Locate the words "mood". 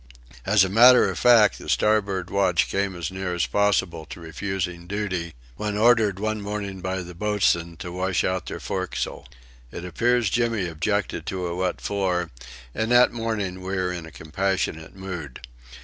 14.95-15.39